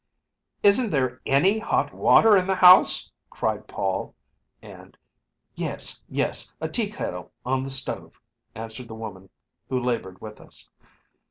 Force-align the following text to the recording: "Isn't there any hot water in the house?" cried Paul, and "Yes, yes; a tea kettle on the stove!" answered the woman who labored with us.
"Isn't 0.63 0.89
there 0.89 1.21
any 1.27 1.59
hot 1.59 1.93
water 1.93 2.35
in 2.35 2.47
the 2.47 2.55
house?" 2.55 3.11
cried 3.29 3.67
Paul, 3.67 4.15
and 4.59 4.97
"Yes, 5.53 6.01
yes; 6.09 6.51
a 6.59 6.67
tea 6.67 6.89
kettle 6.89 7.31
on 7.45 7.63
the 7.63 7.69
stove!" 7.69 8.19
answered 8.55 8.87
the 8.87 8.95
woman 8.95 9.29
who 9.69 9.79
labored 9.79 10.19
with 10.19 10.41
us. 10.41 10.67